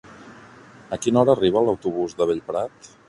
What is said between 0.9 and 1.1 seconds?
A